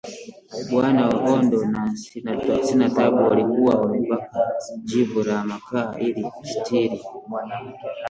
Bwana 0.71 1.05
Ondo 1.33 1.59
na 1.73 1.95
Sinatabu 2.65 3.17
walikuwa 3.27 3.75
wamepaka 3.75 4.39
jivu 4.83 5.23
la 5.23 5.43
makaa 5.43 5.95
ili 5.99 6.23
kusitiri 6.23 7.01